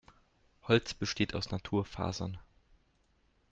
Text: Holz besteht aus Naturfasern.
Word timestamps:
Holz 0.67 0.95
besteht 0.95 1.35
aus 1.35 1.51
Naturfasern. 1.51 2.39